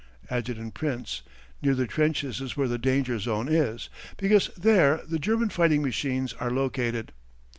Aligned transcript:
Adjt. 0.31 0.73
Prince: 0.73 1.21
Near 1.61 1.75
the 1.75 1.85
trenches 1.85 2.41
is 2.41 2.57
where 2.57 2.67
the 2.67 2.79
danger 2.79 3.19
zone 3.19 3.47
is, 3.47 3.87
because 4.17 4.49
there 4.57 4.99
the 5.07 5.19
German 5.19 5.49
fighting 5.49 5.83
machines 5.83 6.33
are 6.39 6.49
located. 6.49 7.11